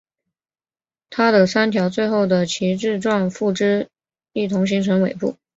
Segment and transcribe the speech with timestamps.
[1.11, 3.87] 它的三条最后的旗帜状附肢
[4.33, 5.37] 一同形成尾部。